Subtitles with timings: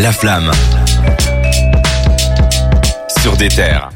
[0.00, 0.50] La flamme.
[3.20, 3.90] Sur des terres.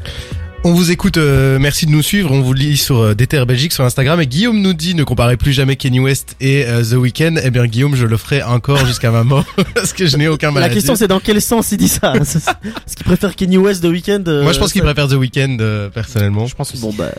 [0.67, 2.31] On vous écoute, euh, merci de nous suivre.
[2.31, 4.19] On vous lit sur euh, DTR Belgique sur Instagram.
[4.19, 7.35] Et Guillaume nous dit ne comparez plus jamais Kenny West et euh, The Weeknd.
[7.43, 10.49] Eh bien Guillaume, je le ferai encore jusqu'à ma mort parce que je n'ai aucun
[10.49, 13.83] mal La question c'est dans quel sens il dit ça Est-ce qu'il préfère Kenny West
[13.83, 16.47] de Weekend euh, Moi je pense qu'il préfère The Weeknd euh, personnellement.
[16.47, 17.11] Je pense que bon bah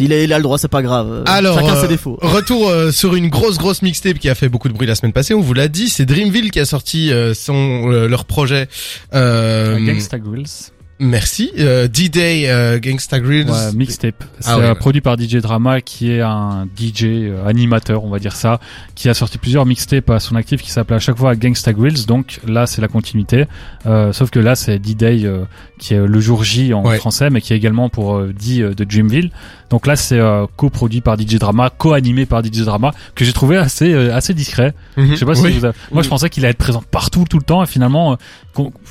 [0.00, 1.24] il a, il a le droit, c'est pas grave.
[1.26, 2.18] Alors, chacun euh, ses défauts.
[2.22, 5.12] Retour euh, sur une grosse grosse mixtape qui a fait beaucoup de bruit la semaine
[5.12, 5.34] passée.
[5.34, 8.68] On vous l'a dit, c'est Dreamville qui a sorti euh, son euh, leur projet.
[9.14, 10.72] Euh, Gangsta Grills.
[11.00, 11.50] Merci.
[11.58, 13.50] Euh, D-Day euh, Gangsta Grills.
[13.50, 14.22] Ouais, mixtape.
[14.40, 14.74] C'est Ah ouais, euh, ouais.
[14.78, 18.60] produit par DJ Drama, qui est un DJ euh, animateur, on va dire ça,
[18.94, 22.06] qui a sorti plusieurs mixtapes à son actif, qui s'appelait à chaque fois Gangsta Grills.
[22.06, 23.44] Donc là, c'est la continuité.
[23.86, 25.44] Euh, sauf que là, c'est D-Day euh,
[25.78, 29.30] qui est le jour J en français, mais qui est également pour D de Dreamville.
[29.70, 33.56] Donc là, c'est euh, coproduit par DJ Drama, co-animé par DJ Drama, que j'ai trouvé
[33.56, 34.72] assez euh, assez discret.
[34.96, 35.10] Mhm.
[35.10, 37.38] Je sais pas si vous avez- Moi, je pensais qu'il allait être présent partout, tout
[37.38, 38.16] le temps, et finalement,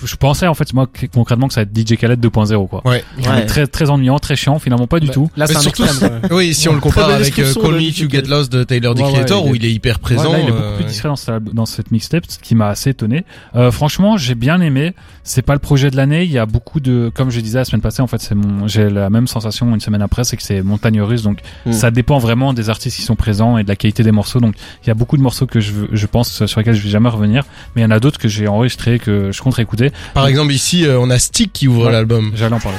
[0.04, 2.82] je pensais en fait moi concrètement que ça va être DJ Khaled 2.0 quoi.
[2.86, 3.04] Ouais.
[3.26, 3.46] Ouais.
[3.46, 5.30] Très très ennuyant, très chiant, finalement pas du tout.
[5.38, 6.22] Là, c'est surtout, extrême.
[6.32, 8.22] Oui, si on le compare avec euh, description Call Me DJ to Get.
[8.24, 10.32] Lost de ouais, Creator où il est hyper Ouais, présent.
[10.34, 12.68] là, il est euh, beaucoup plus discret dans, sa- dans cette mixtape, ce qui m'a
[12.68, 13.26] assez étonné.
[13.56, 14.94] Euh, franchement, j'ai bien aimé.
[15.24, 16.24] C'est pas le projet de l'année.
[16.24, 18.68] Il y a beaucoup de, comme je disais la semaine passée, en fait, c'est mon,
[18.68, 21.22] j'ai la même sensation une semaine après, c'est que c'est montagne russe.
[21.24, 21.72] Donc, Mm.
[21.74, 24.40] ça dépend vraiment des artistes qui sont présents et de la qualité des morceaux.
[24.40, 26.82] Donc, il y a beaucoup de morceaux que je, veux- je pense sur lesquels je
[26.84, 27.44] vais jamais revenir.
[27.76, 29.92] Mais il y en a d'autres que j'ai enregistrés, que je compte écouter.
[30.14, 31.92] Par exemple, ici, euh, on a Stick qui ouvre Ouais.
[31.92, 32.32] l'album.
[32.36, 32.78] J'allais en parler.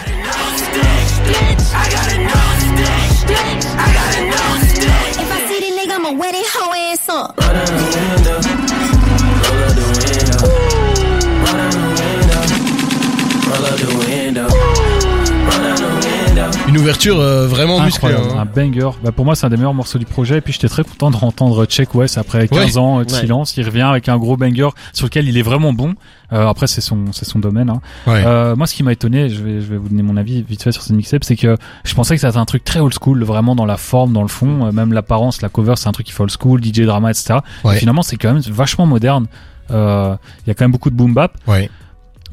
[16.85, 18.11] Ouverture euh, vraiment musclée.
[18.13, 18.43] Incroyable, hein.
[18.43, 18.91] un banger.
[19.03, 20.39] Bah, pour moi, c'est un des meilleurs morceaux du projet.
[20.39, 22.79] Et puis, j'étais très content de entendre Check West après 15 Ouais.
[22.79, 23.21] ans euh, de Ouais.
[23.21, 23.57] silence.
[23.57, 25.95] Il revient avec un gros banger sur lequel il est vraiment bon.
[26.33, 27.71] Euh, après, c'est son, c'est son domaine.
[27.71, 27.81] Hein.
[28.07, 28.23] Ouais.
[28.27, 30.63] Euh, moi, ce qui m'a étonné, je vais, je vais vous donner mon avis vite
[30.63, 33.23] fait sur cette mixtape, c'est que je pensais que c'était un truc très old school,
[33.25, 36.07] vraiment dans la forme, dans le fond, euh, même l'apparence, la cover, c'est un truc
[36.07, 37.37] qui fait old school, DJ drama, etc.
[37.65, 37.77] Ouais.
[37.77, 39.27] Et finalement, c'est quand même vachement moderne.
[39.71, 40.15] Euh,
[40.45, 41.33] Il y a quand même beaucoup de boom bap.
[41.47, 41.71] Ouais.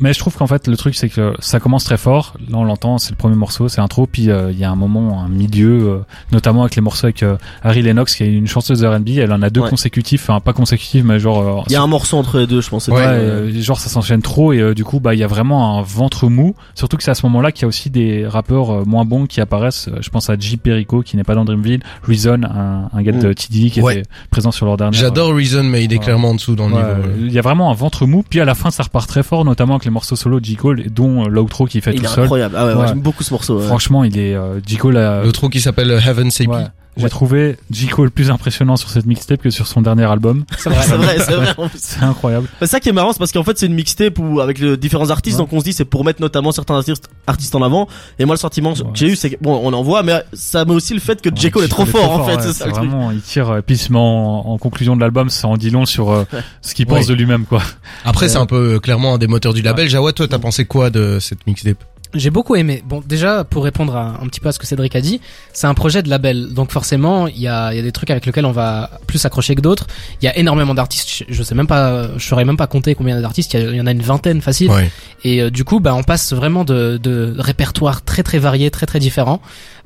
[0.01, 2.33] Mais je trouve qu'en fait le truc c'est que ça commence très fort.
[2.49, 4.07] Là on l'entend, c'est le premier morceau, c'est intro.
[4.07, 5.97] Puis euh, il y a un moment, un milieu, euh,
[6.31, 9.09] notamment avec les morceaux avec euh, Harry Lennox qui est une chanteuse de R&B.
[9.17, 9.69] Elle en a deux Ouais.
[9.69, 11.59] consécutifs, enfin pas consécutifs, mais genre.
[11.59, 12.87] euh, Il y a un morceau entre les deux, je pense.
[12.87, 15.77] Ouais, euh, genre ça s'enchaîne trop et euh, du coup bah il y a vraiment
[15.77, 16.55] un ventre mou.
[16.75, 19.27] Surtout que c'est à ce moment-là qu'il y a aussi des rappeurs euh, moins bons
[19.27, 19.89] qui apparaissent.
[20.01, 23.27] Je pense à J Perico qui n'est pas dans Dreamville, Reason, un, un gars de
[23.29, 23.35] Mm.
[23.35, 23.99] TDI qui Ouais.
[23.99, 24.97] était présent sur leur dernier.
[24.97, 27.09] J'adore Reason, mais il est clairement en dessous dans le Ouais, niveau.
[27.21, 28.23] Il y a vraiment un ventre mou.
[28.27, 30.55] Puis à la fin ça repart très fort, notamment avec les morceaux solo de J
[30.55, 32.23] Cole, dont euh, l'outro qui fait Il tout est seul.
[32.23, 32.55] incroyable.
[32.57, 33.59] Ah ouais, ouais, j'aime beaucoup ce morceau.
[33.59, 33.65] ouais.
[33.67, 36.29] Franchement, il est euh, J Cole a- Le trou qui s'appelle euh, Heaven.
[36.29, 36.69] Be.
[36.97, 37.09] J'ai Ouais.
[37.09, 40.43] trouvé J Cole plus impressionnant sur cette mixtape que sur son dernier album.
[40.57, 41.55] C'est vrai, c'est vrai, c'est vrai.
[41.77, 42.49] C'est incroyable.
[42.59, 44.75] C'est ça qui est marrant, c'est parce qu'en fait c'est une mixtape où avec les
[44.75, 45.43] différents artistes, Ouais.
[45.43, 47.87] donc on se dit c'est pour mettre notamment certains artistes, artistes en avant.
[48.19, 50.65] Et moi le sentiment que j'ai eu, c'est que bon, on en voit, mais ça
[50.65, 52.35] met aussi le fait que J Cole est trop fort en fait.
[52.35, 52.85] ouais, c'est ça le truc.
[52.89, 53.55] vraiment, il tire.
[53.55, 54.01] Et puis se met en,
[54.47, 56.25] en conclusion de l'album, ça en dit long sur euh,
[56.61, 57.05] ce qu'il pense Ouais.
[57.05, 57.61] de lui-même, quoi.
[58.03, 59.87] Après, c'est un peu euh, clairement un des moteurs du label.
[59.89, 61.77] Jawad, toi, t'as pensé quoi de cette mixtape?
[62.13, 62.83] J'ai beaucoup aimé.
[62.85, 65.21] Bon, déjà, pour répondre à, un petit peu à ce que Cédric a dit,
[65.53, 66.53] c'est un projet de label.
[66.53, 69.55] Donc forcément, il y a, y a des trucs avec lesquels on va plus s'accrocher
[69.55, 69.87] que d'autres.
[70.21, 71.23] Il y a énormément d'artistes.
[71.29, 73.53] Je- sais même pas, je saurais même pas compter combien d'artistes.
[73.53, 74.69] Il y, a- il y en a une vingtaine facile.
[74.71, 74.89] Ouais.
[75.23, 78.85] Et euh, du coup, bah, on passe vraiment de, de répertoires très très variés, très
[78.85, 79.41] très différents.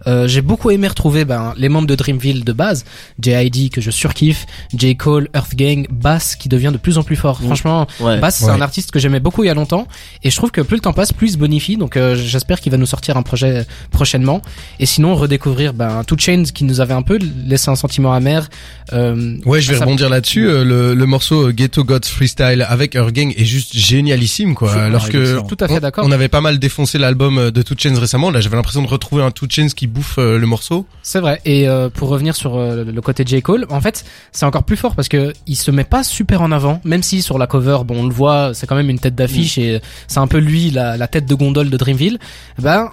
[0.07, 2.85] Euh, j'ai beaucoup aimé retrouver ben, les membres de Dreamville de base,
[3.21, 3.69] J.I.D.
[3.69, 4.45] que je surkiffe,
[4.75, 4.95] J.
[4.95, 7.39] Cole, Earth Gang, Bass qui devient de plus en plus fort.
[7.41, 7.45] Mm.
[7.45, 8.19] Franchement, Ouais.
[8.19, 8.51] Bass c'est Ouais.
[8.51, 9.87] un artiste que j'aimais beaucoup il y a longtemps
[10.23, 11.77] et je trouve que plus le temps passe, plus il se bonifie.
[11.77, 14.41] Donc euh, j'espère qu'il va nous sortir un projet prochainement.
[14.79, 18.47] Et sinon redécouvrir ben, Two Chains qui nous avait un peu laissé un sentiment amer.
[18.93, 20.47] Euh, Ouais, je vais rebondir là-dessus.
[20.47, 24.73] Euh, Le, le morceau euh, Ghetto Gods Freestyle avec Earth Gang est juste génialissime, quoi.
[24.73, 25.43] Alors que excellent.
[25.43, 26.05] Tout à fait on- d'accord.
[26.07, 28.29] On avait pas mal défoncé l'album euh, de Two Chainz récemment.
[28.31, 30.85] Là, j'avais l'impression de retrouver un Two Chainz qui bouffe euh, le morceau.
[31.01, 31.41] C'est vrai.
[31.45, 33.41] Et euh, pour revenir sur euh, le côté J.
[33.41, 36.51] Cole, en fait, c'est encore plus fort parce que il se met pas super en
[36.51, 39.15] avant, même si sur la cover, bon, on le voit, c'est quand même une tête
[39.15, 42.19] d'affiche et c'est un peu lui la, la tête de gondole de Dreamville.
[42.59, 42.89] Ben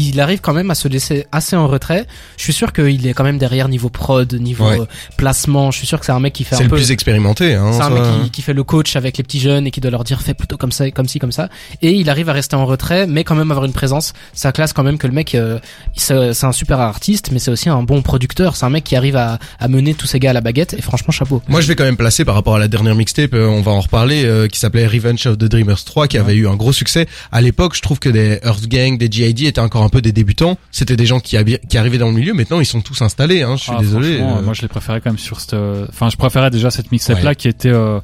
[0.00, 2.06] il arrive quand même à se laisser assez en retrait.
[2.36, 4.80] Je suis sûr qu'il est quand même derrière niveau prod, niveau Ouais.
[4.80, 4.86] euh,
[5.16, 5.70] placement.
[5.70, 7.54] Je suis sûr que c'est un mec qui fait C'est un le peu plus expérimenté,
[7.54, 7.72] hein.
[7.72, 9.90] c'est un mec qui, qui fait le coach avec les petits jeunes et qui doit
[9.90, 11.48] leur dire fais plutôt comme ça, comme ci, comme ça.
[11.82, 14.12] Et il arrive à rester en retrait, mais quand même avoir une présence.
[14.32, 15.58] Ça classe quand même que le mec, euh,
[15.96, 18.56] c'est c'est un super artiste, mais c'est aussi un bon producteur.
[18.56, 20.74] C'est un mec qui arrive à, à mener tous ces gars à la baguette.
[20.74, 21.42] Et franchement, chapeau.
[21.48, 23.72] Moi, je vais quand même placer par rapport à la dernière mixtape, euh, on va
[23.72, 26.72] en reparler, euh, qui s'appelait Revenge of the Dreamers 3, qui avait eu un gros
[26.72, 27.06] succès.
[27.32, 30.12] À l'époque, je trouve que des Earth Gang, des GID étaient encore un peu des
[30.12, 30.58] débutants.
[30.70, 32.34] C'était des gens qui, arrivaient dans le milieu.
[32.34, 33.42] Maintenant, ils sont tous installés.
[33.42, 34.18] Hein, je suis Ah, désolé.
[34.20, 34.42] euh.
[34.42, 35.54] Moi, je les préférais quand même sur cette.
[35.88, 38.00] Enfin, je préférais déjà cette mixtape là qui était euh,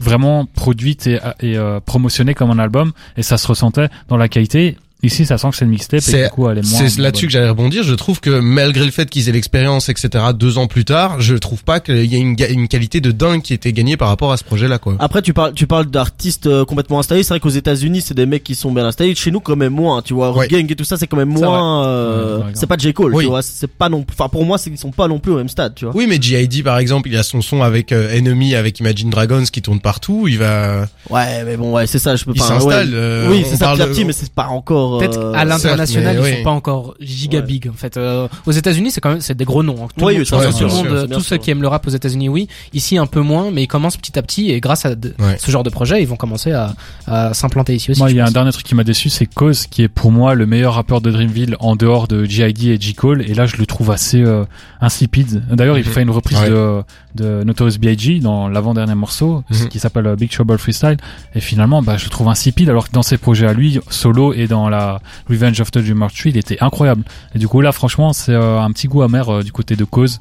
[0.00, 4.28] vraiment produite et, et euh, promotionnée comme un album et ça se ressentait dans la
[4.28, 4.76] qualité.
[5.04, 6.80] Ici, ça sent que c'est une mixtape et C'est- du coup, elle est moins.
[6.88, 7.82] C'est là-dessus que j'allais rebondir.
[7.82, 11.34] Je trouve que malgré le fait qu'ils aient l'expérience, etc., deux ans plus tard, je
[11.36, 14.36] trouve pas qu'il y ait une, qualité de dingue qui était gagnée par rapport à
[14.36, 14.96] ce projet-là, quoi.
[14.98, 17.22] Après, tu parles, tu parles d'artistes euh, complètement installés.
[17.22, 19.14] C'est vrai qu'aux États-Unis, c'est des mecs qui sont bien installés.
[19.14, 20.02] Chez nous, quand même moins.
[20.02, 20.48] Tu vois, Ouais.
[20.48, 21.86] Gang et tout ça, c'est quand même moins.
[21.86, 23.14] Euh, ouais, c'est pas J Cole.
[23.14, 23.24] Oui.
[23.24, 24.04] Tu vois, c'est pas non.
[24.10, 25.74] Enfin, pour moi, c'est qu'ils sont pas non plus au même stade.
[25.74, 25.94] Tu vois.
[25.94, 26.62] Oui, mais G.I.D.
[26.62, 30.26] par exemple, il a son son avec euh, Enemy, avec Imagine Dragons qui tourne partout.
[30.28, 32.16] Il va, Ouais, mais bon, ouais, c'est ça.
[32.16, 32.46] Je peux il pas.
[32.48, 32.88] s'installe.
[32.88, 32.94] ouais.
[32.94, 34.93] euh, oui, c'est ça parle petit à de- petit, mais c'est pas encore.
[34.98, 36.36] Peut-être euh, à l'international, ils oui.
[36.38, 37.46] sont pas encore giga Ouais.
[37.46, 37.96] big en fait.
[37.96, 39.84] Euh, aux États-unis, c'est quand même c'est des gros noms.
[39.84, 39.88] hein.
[39.96, 41.22] Tout, Oui, monde, tout le monde, euh, tous sûr.
[41.24, 42.48] ceux qui aiment le rap aux États-Unis, oui.
[42.72, 45.36] Ici, un peu moins, mais ils commencent petit à petit et grâce à de- Ouais.
[45.38, 46.74] ce genre de projet, ils vont commencer à,
[47.06, 48.00] à s'implanter ici aussi.
[48.00, 50.12] Moi, il y a un dernier truc qui m'a déçu, c'est Cause, qui est pour
[50.12, 52.68] moi le meilleur rappeur de Dreamville en dehors de G.I.D.
[52.68, 52.94] et J.
[52.94, 53.22] Cole.
[53.22, 54.44] Et là, je le trouve assez euh,
[54.80, 55.42] insipide.
[55.50, 55.92] D'ailleurs, il Mhm.
[55.92, 56.50] fait une reprise Ouais.
[56.50, 56.82] de,
[57.14, 58.20] de Notorious B.I.G.
[58.20, 59.68] dans l'avant-dernier morceau, Mhm.
[59.68, 60.96] qui s'appelle euh, Big Trouble Freestyle.
[61.34, 64.32] Et finalement, bah, je le trouve insipide, alors que dans ses projets à lui, solo
[64.32, 67.02] et dans la Revenge of the Dreamer Tree, il était incroyable.
[67.34, 69.84] Et du coup, là, franchement, c'est euh, un petit goût amer euh, du côté de
[69.84, 70.20] Cause.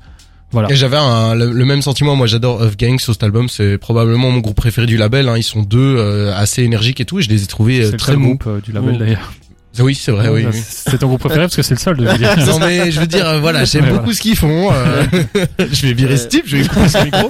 [0.52, 0.72] Voilà.
[0.72, 0.98] Et j'avais
[1.36, 2.16] le, le même sentiment.
[2.16, 3.50] Moi, j'adore Of Gang sur cet album.
[3.50, 5.28] C'est probablement mon groupe préféré du label.
[5.28, 5.36] Hein.
[5.36, 7.18] Ils sont deux euh, assez énergiques et tout.
[7.18, 8.38] Et je les ai trouvés euh, très mous.
[8.38, 9.34] groupe du label d'ailleurs.
[9.80, 10.28] Oui, c'est vrai.
[10.30, 10.62] oui, oui.
[10.64, 12.38] C'est ton groupe préféré parce que c'est le seul de dire.
[12.48, 15.04] non mais je veux dire euh, voilà j'aime beaucoup ce qu'ils font euh,
[15.72, 17.30] je vais virer ce type je vais couper ce micro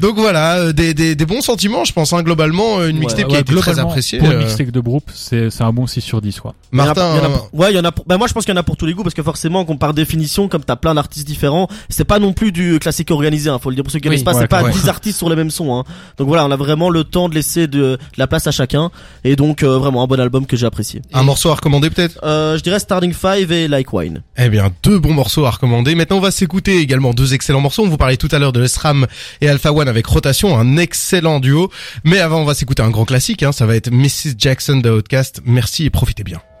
[0.00, 3.00] donc voilà euh, des, des, des bons sentiments je pense hein, globalement euh, une Ouais,
[3.00, 5.62] mixtape qui Ouais, a été très appréciée Pour une euh, mixtape de groupe, c'est c'est
[5.64, 6.54] un bon 6 sur 10 quoi.
[6.70, 7.92] Martin Il y en a- il y en a pour- ouais, il y en a.
[7.92, 9.22] pour- Bah moi, je pense qu'il y en a pour tous les goûts parce que
[9.22, 13.10] forcément, comme par définition, comme t'as plein d'artistes différents, c'est pas non plus du classique
[13.10, 13.50] organisé.
[13.50, 14.16] Hein, faut le dire pour ceux qui Oui.
[14.16, 14.34] connaissent pas.
[14.34, 14.70] Ouais, c'est pas ouais.
[14.72, 15.74] 10 artistes sur les mêmes sons.
[15.76, 15.84] Hein.
[16.18, 18.90] Donc voilà, on a vraiment le temps de laisser de, de la place à chacun.
[19.24, 21.02] Et donc euh, vraiment un bon album que j'ai apprécié.
[21.12, 22.18] un morceau à recommander peut-être?
[22.22, 24.22] Euh, je dirais Starting Five et Like Wine.
[24.36, 25.94] Eh bien, deux bons morceaux à recommander.
[25.94, 27.82] Maintenant, on va s'écouter également deux excellents morceaux.
[27.84, 29.06] On vous parlait tout à l'heure de SRAM
[29.40, 31.70] et Alpha Avec Rotation, un excellent duo.
[32.04, 33.42] Mais avant, on va s'écouter un grand classique.
[33.42, 33.52] Hein.
[33.52, 34.34] Ça va être Mrs.
[34.38, 35.40] Jackson de Outcast.
[35.44, 36.40] Merci et profitez bien.